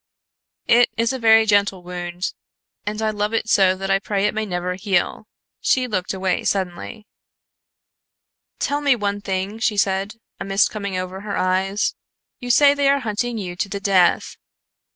"It 0.65 0.89
is 0.97 1.13
a 1.13 1.19
very 1.19 1.45
gentle 1.45 1.83
wound, 1.83 2.33
and 2.87 3.03
I 3.03 3.11
love 3.11 3.35
it 3.35 3.47
so 3.47 3.75
that 3.75 3.91
I 3.91 3.99
pray 3.99 4.25
it 4.25 4.33
may 4.33 4.47
never 4.47 4.73
heal." 4.73 5.27
She 5.59 5.85
looked 5.85 6.11
away 6.11 6.43
suddenly. 6.43 7.05
"Tell 8.57 8.81
me 8.81 8.95
one 8.95 9.21
thing," 9.21 9.59
she 9.59 9.77
said, 9.77 10.15
a 10.39 10.43
mist 10.43 10.71
coming 10.71 10.97
over 10.97 11.21
her 11.21 11.37
eyes. 11.37 11.93
"You 12.39 12.49
say 12.49 12.73
they 12.73 12.89
are 12.89 13.01
hunting 13.01 13.37
you 13.37 13.55
to 13.57 13.69
the 13.69 13.79
death. 13.79 14.37